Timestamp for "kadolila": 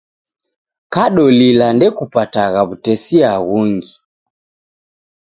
0.93-1.67